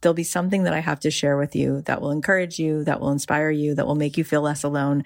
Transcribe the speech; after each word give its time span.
there'll 0.00 0.14
be 0.14 0.24
something 0.24 0.64
that 0.64 0.74
I 0.74 0.80
have 0.80 1.00
to 1.00 1.10
share 1.10 1.36
with 1.36 1.54
you 1.54 1.82
that 1.82 2.00
will 2.00 2.10
encourage 2.10 2.58
you, 2.58 2.84
that 2.84 3.00
will 3.00 3.10
inspire 3.10 3.50
you, 3.50 3.74
that 3.74 3.86
will 3.86 3.94
make 3.94 4.16
you 4.16 4.24
feel 4.24 4.42
less 4.42 4.62
alone. 4.62 5.04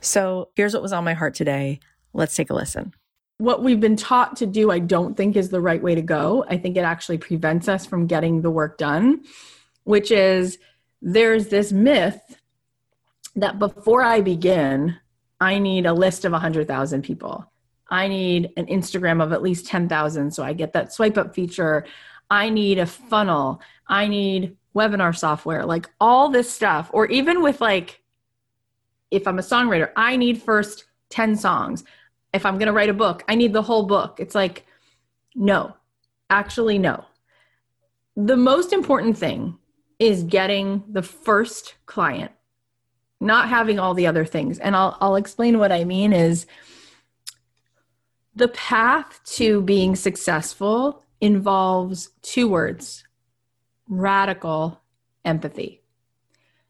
So 0.00 0.48
here's 0.56 0.74
what 0.74 0.82
was 0.82 0.92
on 0.92 1.04
my 1.04 1.14
heart 1.14 1.34
today. 1.34 1.80
Let's 2.12 2.34
take 2.34 2.50
a 2.50 2.54
listen. 2.54 2.92
What 3.38 3.62
we've 3.62 3.80
been 3.80 3.96
taught 3.96 4.36
to 4.36 4.46
do, 4.46 4.70
I 4.70 4.78
don't 4.78 5.16
think 5.16 5.36
is 5.36 5.48
the 5.48 5.60
right 5.60 5.82
way 5.82 5.94
to 5.94 6.02
go. 6.02 6.44
I 6.48 6.58
think 6.58 6.76
it 6.76 6.84
actually 6.84 7.18
prevents 7.18 7.68
us 7.68 7.86
from 7.86 8.06
getting 8.06 8.42
the 8.42 8.50
work 8.50 8.78
done, 8.78 9.22
which 9.84 10.10
is 10.10 10.58
there's 11.00 11.48
this 11.48 11.72
myth 11.72 12.20
that 13.34 13.58
before 13.58 14.02
I 14.02 14.20
begin, 14.20 14.96
I 15.40 15.58
need 15.58 15.86
a 15.86 15.92
list 15.92 16.24
of 16.24 16.32
100,000 16.32 17.02
people. 17.02 17.50
I 17.88 18.08
need 18.08 18.50
an 18.56 18.66
Instagram 18.66 19.22
of 19.22 19.32
at 19.32 19.42
least 19.42 19.66
10,000 19.66 20.30
so 20.30 20.42
I 20.42 20.52
get 20.52 20.72
that 20.72 20.92
swipe 20.92 21.18
up 21.18 21.34
feature. 21.34 21.84
I 22.32 22.48
need 22.48 22.78
a 22.78 22.86
funnel. 22.86 23.60
I 23.86 24.08
need 24.08 24.56
webinar 24.74 25.14
software, 25.14 25.66
like 25.66 25.90
all 26.00 26.30
this 26.30 26.50
stuff. 26.50 26.88
Or 26.94 27.04
even 27.08 27.42
with 27.42 27.60
like, 27.60 28.00
if 29.10 29.28
I'm 29.28 29.38
a 29.38 29.42
songwriter, 29.42 29.90
I 29.96 30.16
need 30.16 30.40
first 30.40 30.86
10 31.10 31.36
songs. 31.36 31.84
If 32.32 32.46
I'm 32.46 32.56
going 32.56 32.68
to 32.68 32.72
write 32.72 32.88
a 32.88 32.94
book, 32.94 33.22
I 33.28 33.34
need 33.34 33.52
the 33.52 33.60
whole 33.60 33.84
book. 33.84 34.16
It's 34.18 34.34
like, 34.34 34.64
no, 35.34 35.76
actually, 36.30 36.78
no. 36.78 37.04
The 38.16 38.36
most 38.36 38.72
important 38.72 39.18
thing 39.18 39.58
is 39.98 40.22
getting 40.22 40.84
the 40.88 41.02
first 41.02 41.74
client, 41.84 42.32
not 43.20 43.50
having 43.50 43.78
all 43.78 43.92
the 43.92 44.06
other 44.06 44.24
things. 44.24 44.58
And 44.58 44.74
I'll, 44.74 44.96
I'll 45.02 45.16
explain 45.16 45.58
what 45.58 45.70
I 45.70 45.84
mean 45.84 46.14
is 46.14 46.46
the 48.34 48.48
path 48.48 49.20
to 49.36 49.60
being 49.60 49.94
successful 49.94 51.01
involves 51.22 52.10
two 52.20 52.48
words 52.48 53.04
radical 53.88 54.80
empathy. 55.24 55.80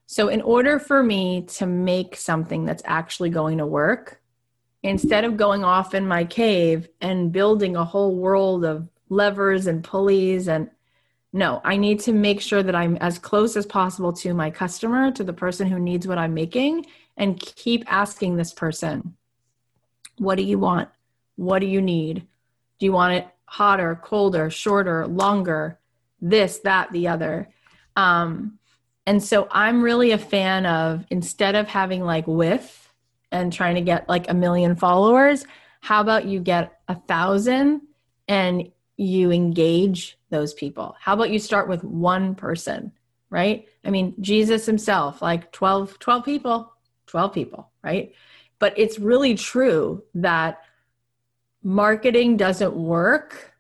So, 0.07 0.29
in 0.29 0.43
order 0.43 0.79
for 0.79 1.03
me 1.03 1.43
to 1.57 1.67
make 1.67 2.17
something 2.17 2.65
that's 2.65 2.83
actually 2.85 3.31
going 3.31 3.59
to 3.59 3.67
work, 3.67 4.21
instead 4.83 5.25
of 5.25 5.37
going 5.37 5.65
off 5.65 5.95
in 5.95 6.07
my 6.07 6.25
cave 6.25 6.89
and 7.01 7.33
building 7.33 7.77
a 7.77 7.85
whole 7.85 8.15
world 8.15 8.65
of 8.65 8.89
levers 9.09 9.67
and 9.67 9.83
pulleys 9.83 10.49
and 10.49 10.71
no, 11.35 11.63
I 11.65 11.79
need 11.79 12.01
to 12.01 12.13
make 12.13 12.43
sure 12.43 12.63
that 12.63 12.75
I'm 12.75 12.97
as 12.97 13.19
close 13.19 13.57
as 13.57 13.65
possible 13.65 14.13
to 14.15 14.35
my 14.35 14.51
customer, 14.51 15.11
to 15.13 15.25
the 15.25 15.33
person 15.33 15.67
who 15.67 15.79
needs 15.79 16.07
what 16.07 16.19
I'm 16.19 16.35
making, 16.35 16.85
and 17.17 17.41
keep 17.41 17.91
asking 17.91 18.37
this 18.37 18.53
person, 18.53 19.17
What 20.19 20.35
do 20.35 20.43
you 20.43 20.59
want? 20.59 20.91
What 21.37 21.61
do 21.61 21.67
you 21.67 21.81
need? 21.81 22.27
Do 22.79 22.85
you 22.85 22.93
want 22.93 23.15
it 23.15 23.29
hotter, 23.53 24.01
colder, 24.03 24.49
shorter, 24.49 25.07
longer, 25.07 25.79
this, 26.23 26.61
that, 26.61 26.91
the 26.91 27.07
other. 27.07 27.47
Um, 27.97 28.59
and 29.07 29.23
so 29.23 29.47
I'm 29.51 29.83
really 29.83 30.13
a 30.13 30.19
fan 30.19 30.65
of 30.65 31.05
instead 31.11 31.55
of 31.55 31.69
having 31.69 32.03
like 32.03 32.27
with 32.27 32.91
and 33.31 33.53
trying 33.53 33.75
to 33.75 33.83
get 33.83 34.09
like 34.09 34.31
a 34.31 34.35
million 34.35 34.75
followers, 34.75 35.45
how 35.83 36.01
about 36.01 36.25
you 36.25 36.41
get 36.41 36.81
a 36.89 36.95
thousand 36.95 37.83
and 38.27 38.71
you 38.97 39.31
engage 39.31 40.17
those 40.31 40.55
people? 40.55 40.97
How 40.99 41.13
about 41.13 41.29
you 41.29 41.39
start 41.39 41.69
with 41.69 41.85
one 41.85 42.35
person, 42.35 42.91
right? 43.29 43.69
I 43.85 43.91
mean, 43.91 44.15
Jesus 44.23 44.65
himself, 44.65 45.21
like 45.21 45.53
12, 45.53 45.99
12 45.99 46.25
people, 46.25 46.73
12 47.07 47.35
people, 47.35 47.71
right? 47.85 48.15
But 48.59 48.73
it's 48.79 48.99
really 48.99 49.35
true 49.35 50.05
that 50.15 50.63
marketing 51.63 52.37
doesn't 52.37 52.75
work 52.75 53.52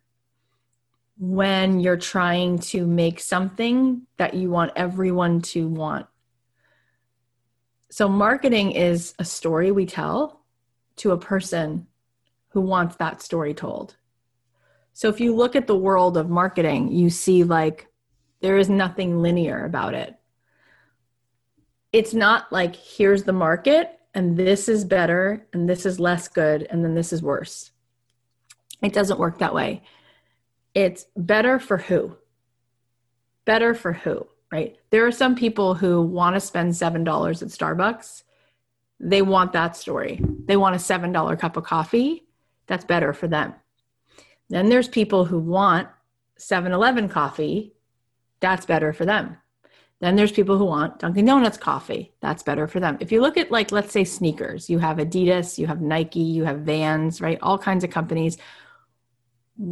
when 1.23 1.79
you're 1.79 1.97
trying 1.97 2.59
to 2.59 2.85
make 2.85 3.21
something 3.21 4.03
that 4.17 4.35
you 4.35 4.51
want 4.51 4.73
everyone 4.75 5.41
to 5.41 5.69
want. 5.69 6.05
So, 7.93 8.09
marketing 8.09 8.73
is 8.73 9.15
a 9.21 9.25
story 9.25 9.71
we 9.71 9.87
tell 9.87 10.41
to 10.97 11.13
a 11.13 11.17
person 11.17 11.87
who 12.49 12.61
wants 12.61 12.97
that 12.97 13.23
story 13.23 13.55
told. 13.55 13.95
So, 14.95 15.09
if 15.09 15.21
you 15.21 15.33
look 15.33 15.55
at 15.55 15.69
the 15.69 15.77
world 15.77 16.17
of 16.17 16.29
marketing, 16.29 16.91
you 16.91 17.09
see 17.09 17.45
like 17.45 17.87
there 18.41 18.59
is 18.59 18.69
nothing 18.69 19.23
linear 19.23 19.65
about 19.65 19.95
it. 19.95 20.17
It's 21.93 22.15
not 22.15 22.51
like 22.51 22.75
here's 22.75 23.23
the 23.23 23.33
market 23.33 24.01
and 24.13 24.37
this 24.37 24.69
is 24.69 24.85
better 24.85 25.47
and 25.53 25.69
this 25.69 25.87
is 25.87 26.01
less 26.01 26.27
good 26.27 26.67
and 26.69 26.85
then 26.85 26.97
this 26.97 27.13
is 27.13 27.23
worse. 27.23 27.71
It 28.83 28.93
doesn't 28.93 29.21
work 29.21 29.39
that 29.39 29.55
way. 29.55 29.85
It's 30.75 31.07
better 31.17 31.59
for 31.59 31.77
who? 31.77 32.17
Better 33.45 33.75
for 33.75 33.93
who, 33.93 34.27
right? 34.51 34.77
There 34.91 35.07
are 35.07 35.13
some 35.13 35.35
people 35.35 35.75
who 35.75 36.03
want 36.03 36.35
to 36.35 36.41
spend 36.41 36.73
$7 36.73 37.43
at 37.43 37.49
Starbucks. 37.49 38.23
They 39.01 39.23
want 39.23 39.53
that 39.53 39.77
story. 39.77 40.21
They 40.47 40.57
want 40.57 40.77
a 40.77 40.79
$7 40.79 41.39
cup 41.39 41.57
of 41.57 41.65
coffee. 41.65 42.27
That's 42.67 42.85
better 42.85 43.13
for 43.13 43.27
them. 43.29 43.55
Then 44.49 44.69
there's 44.69 44.89
people 44.89 45.25
who 45.25 45.39
want 45.39 45.89
7 46.39 46.73
Eleven 46.73 47.09
coffee. 47.09 47.75
That's 48.41 48.67
better 48.67 48.93
for 48.93 49.05
them. 49.05 49.37
Then 50.01 50.17
there's 50.17 50.33
people 50.33 50.59
who 50.59 50.65
want 50.65 50.99
Dunkin' 50.99 51.27
Donuts 51.27 51.57
coffee. 51.57 52.13
That's 52.21 52.43
better 52.43 52.67
for 52.67 52.81
them. 52.81 52.97
If 52.99 53.13
you 53.13 53.21
look 53.21 53.37
at, 53.37 53.53
like, 53.53 53.71
let's 53.71 53.93
say 53.93 54.03
sneakers, 54.03 54.69
you 54.69 54.81
have 54.81 54.97
Adidas, 54.97 55.59
you 55.59 55.69
have 55.69 55.81
Nike, 55.81 56.19
you 56.19 56.43
have 56.43 56.63
Vans, 56.63 57.21
right? 57.21 57.39
All 57.41 57.57
kinds 57.57 57.85
of 57.85 57.91
companies 57.91 58.37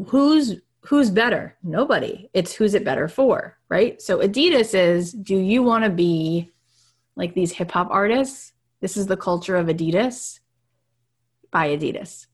who's 0.06 0.60
who's 0.80 1.10
better? 1.10 1.56
Nobody. 1.62 2.28
It's 2.32 2.54
who's 2.54 2.74
it 2.74 2.84
better 2.84 3.08
for, 3.08 3.58
right? 3.68 4.00
So 4.00 4.18
Adidas 4.18 4.74
is 4.74 5.12
do 5.12 5.36
you 5.36 5.62
want 5.62 5.84
to 5.84 5.90
be 5.90 6.52
like 7.16 7.34
these 7.34 7.52
hip 7.52 7.70
hop 7.70 7.88
artists? 7.90 8.52
This 8.80 8.96
is 8.96 9.06
the 9.06 9.16
culture 9.16 9.56
of 9.56 9.66
Adidas. 9.66 10.40
Buy 11.50 11.76
Adidas. 11.76 12.26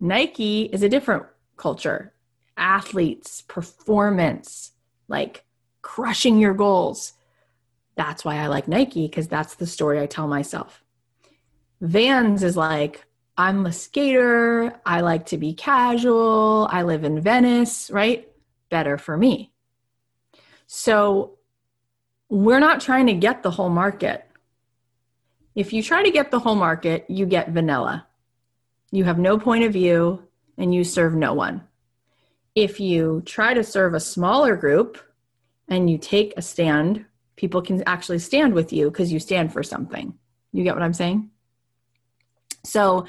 Nike 0.00 0.64
is 0.64 0.82
a 0.82 0.88
different 0.88 1.24
culture. 1.56 2.12
Athletes, 2.56 3.42
performance, 3.42 4.72
like 5.08 5.44
crushing 5.80 6.38
your 6.38 6.54
goals. 6.54 7.12
That's 7.96 8.24
why 8.24 8.36
I 8.36 8.46
like 8.48 8.66
Nike 8.66 9.06
because 9.06 9.28
that's 9.28 9.54
the 9.54 9.66
story 9.66 10.00
I 10.00 10.06
tell 10.06 10.26
myself. 10.26 10.82
Vans 11.80 12.42
is 12.42 12.56
like 12.56 13.04
I'm 13.36 13.66
a 13.66 13.72
skater. 13.72 14.78
I 14.84 15.00
like 15.00 15.26
to 15.26 15.38
be 15.38 15.54
casual. 15.54 16.68
I 16.70 16.82
live 16.82 17.04
in 17.04 17.20
Venice, 17.20 17.90
right? 17.90 18.28
Better 18.70 18.98
for 18.98 19.16
me. 19.16 19.52
So 20.66 21.38
we're 22.28 22.60
not 22.60 22.80
trying 22.80 23.06
to 23.06 23.14
get 23.14 23.42
the 23.42 23.50
whole 23.50 23.70
market. 23.70 24.26
If 25.54 25.72
you 25.72 25.82
try 25.82 26.02
to 26.02 26.10
get 26.10 26.30
the 26.30 26.38
whole 26.38 26.54
market, 26.54 27.04
you 27.08 27.26
get 27.26 27.50
vanilla. 27.50 28.06
You 28.90 29.04
have 29.04 29.18
no 29.18 29.38
point 29.38 29.64
of 29.64 29.72
view 29.72 30.22
and 30.56 30.74
you 30.74 30.84
serve 30.84 31.14
no 31.14 31.34
one. 31.34 31.62
If 32.54 32.80
you 32.80 33.22
try 33.26 33.54
to 33.54 33.64
serve 33.64 33.94
a 33.94 34.00
smaller 34.00 34.56
group 34.56 34.98
and 35.68 35.90
you 35.90 35.98
take 35.98 36.34
a 36.36 36.42
stand, 36.42 37.04
people 37.36 37.62
can 37.62 37.82
actually 37.86 38.18
stand 38.18 38.54
with 38.54 38.72
you 38.72 38.90
because 38.90 39.12
you 39.12 39.18
stand 39.18 39.52
for 39.52 39.62
something. 39.62 40.14
You 40.52 40.64
get 40.64 40.74
what 40.74 40.82
I'm 40.82 40.92
saying? 40.92 41.30
So 42.64 43.06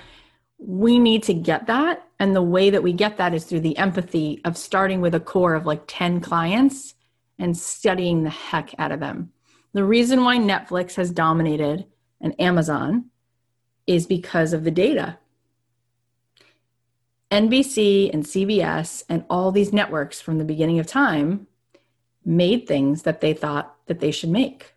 we 0.58 1.00
need 1.00 1.24
to 1.24 1.34
get 1.34 1.68
that. 1.68 2.08
And 2.20 2.36
the 2.36 2.42
way 2.42 2.70
that 2.70 2.84
we 2.84 2.94
get 2.94 3.18
that 3.18 3.34
is 3.34 3.44
through 3.44 3.62
the 3.62 3.78
empathy 3.78 4.42
of 4.46 4.58
starting 4.58 5.02
with 5.02 5.14
a 5.14 5.20
core 5.20 5.56
of 5.56 5.66
like 5.66 5.84
10 5.88 6.22
clients 6.22 6.96
and 7.38 7.58
studying 7.58 8.24
the 8.24 8.30
heck 8.30 8.74
out 8.80 8.92
of 8.92 9.00
them. 9.00 9.32
The 9.74 9.84
reason 9.84 10.24
why 10.24 10.38
Netflix 10.38 10.96
has 10.96 11.12
dominated 11.12 11.86
and 12.22 12.40
Amazon 12.40 13.06
is 13.86 14.06
because 14.06 14.54
of 14.54 14.64
the 14.64 14.72
data. 14.72 15.18
NBC 17.32 18.14
and 18.14 18.24
CBS 18.24 19.04
and 19.10 19.26
all 19.30 19.52
these 19.52 19.74
networks 19.74 20.22
from 20.22 20.38
the 20.38 20.46
beginning 20.46 20.80
of 20.80 20.86
time 20.86 21.48
made 22.24 22.68
things 22.68 23.02
that 23.04 23.22
they 23.22 23.34
thought 23.34 23.76
that 23.88 24.00
they 24.00 24.12
should 24.12 24.30
make. 24.30 24.76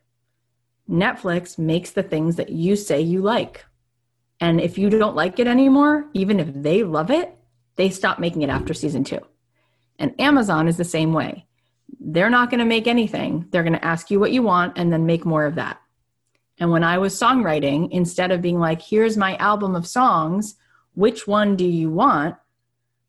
Netflix 0.90 1.58
makes 1.58 1.90
the 1.90 2.02
things 2.02 2.36
that 2.36 2.48
you 2.48 2.74
say 2.74 3.00
you 3.00 3.20
like. 3.20 3.66
And 4.40 4.60
if 4.60 4.76
you 4.78 4.90
don't 4.90 5.16
like 5.16 5.38
it 5.38 5.46
anymore, 5.46 6.06
even 6.12 6.40
if 6.40 6.52
they 6.52 6.82
love 6.82 7.10
it, 7.10 7.36
they 7.76 7.90
stop 7.90 8.18
making 8.18 8.42
it 8.42 8.50
after 8.50 8.74
season 8.74 9.04
two. 9.04 9.20
And 9.98 10.18
Amazon 10.20 10.68
is 10.68 10.76
the 10.76 10.84
same 10.84 11.12
way. 11.12 11.46
They're 12.00 12.30
not 12.30 12.50
going 12.50 12.58
to 12.60 12.66
make 12.66 12.86
anything. 12.86 13.46
They're 13.50 13.62
going 13.62 13.72
to 13.72 13.84
ask 13.84 14.10
you 14.10 14.20
what 14.20 14.32
you 14.32 14.42
want 14.42 14.76
and 14.76 14.92
then 14.92 15.06
make 15.06 15.24
more 15.24 15.46
of 15.46 15.54
that. 15.54 15.80
And 16.58 16.70
when 16.70 16.84
I 16.84 16.98
was 16.98 17.18
songwriting, 17.18 17.90
instead 17.90 18.30
of 18.30 18.42
being 18.42 18.58
like, 18.58 18.80
here's 18.82 19.16
my 19.16 19.36
album 19.36 19.74
of 19.74 19.86
songs, 19.86 20.56
which 20.94 21.26
one 21.26 21.56
do 21.56 21.66
you 21.66 21.90
want? 21.90 22.36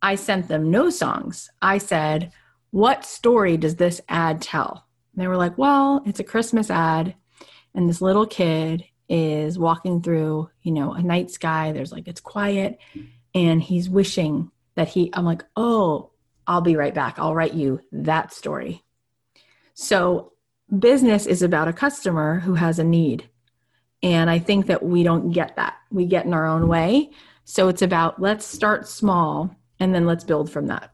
I 0.02 0.16
sent 0.16 0.48
them 0.48 0.70
no 0.70 0.90
songs. 0.90 1.50
I 1.62 1.78
said, 1.78 2.32
what 2.72 3.06
story 3.06 3.58
does 3.58 3.76
this 3.76 4.02
ad 4.10 4.42
tell? 4.42 4.86
And 5.14 5.24
they 5.24 5.28
were 5.28 5.38
like, 5.38 5.58
well, 5.58 6.04
it's 6.06 6.20
a 6.20 6.26
Christmas 6.26 6.70
ad. 6.70 7.16
And 7.74 7.90
this 7.90 8.02
little 8.02 8.28
kid 8.28 8.86
is 9.10 9.58
walking 9.58 10.02
through, 10.02 10.50
you 10.62 10.72
know, 10.72 10.94
a 10.94 11.02
night 11.02 11.32
sky. 11.32 11.72
There's 11.72 11.92
like, 11.92 12.08
it's 12.08 12.20
quiet. 12.20 12.80
And 13.34 13.62
he's 13.62 13.90
wishing 13.90 14.52
that 14.76 14.88
he, 14.88 15.10
I'm 15.14 15.26
like, 15.26 15.44
oh, 15.56 16.12
I'll 16.46 16.62
be 16.62 16.76
right 16.76 16.94
back. 16.94 17.20
I'll 17.20 17.36
write 17.36 17.54
you 17.54 17.82
that 17.92 18.34
story. 18.34 18.84
So, 19.74 20.34
business 20.80 21.26
is 21.26 21.42
about 21.42 21.68
a 21.68 21.74
customer 21.74 22.40
who 22.40 22.56
has 22.56 22.80
a 22.80 22.84
need. 22.84 23.30
And 24.02 24.30
I 24.30 24.40
think 24.40 24.68
that 24.68 24.84
we 24.84 25.04
don't 25.04 25.32
get 25.32 25.56
that. 25.56 25.76
We 25.92 26.06
get 26.06 26.26
in 26.26 26.34
our 26.34 26.46
own 26.46 26.68
way. 26.68 27.12
So, 27.44 27.68
it's 27.68 27.82
about 27.82 28.22
let's 28.22 28.46
start 28.46 28.88
small 28.88 29.56
and 29.80 29.94
then 29.94 30.06
let's 30.06 30.24
build 30.24 30.50
from 30.50 30.68
that. 30.68 30.94